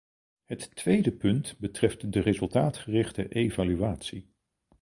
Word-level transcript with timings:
Het 0.45 0.75
tweede 0.75 1.11
punt 1.11 1.55
betreft 1.59 2.11
de 2.13 2.19
resultaatgerichte 2.19 3.27
evaluatie. 3.27 4.33